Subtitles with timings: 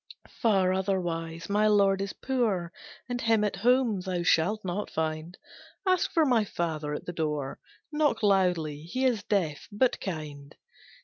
[0.41, 2.73] "Far otherwise, my lord is poor,
[3.07, 5.37] And him at home thou shalt not find;
[5.85, 7.59] Ask for my father; at the door
[7.91, 10.55] Knock loudly; he is deaf, but kind.